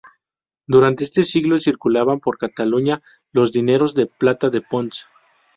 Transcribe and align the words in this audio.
Durante 0.65 1.03
este 1.03 1.23
siglo 1.23 1.59
circulaban 1.59 2.21
por 2.21 2.39
Cataluña 2.39 3.03
los 3.31 3.51
dineros 3.51 3.93
de 3.93 4.07
plata 4.07 4.49
de 4.49 4.61
Ponts. 4.61 5.05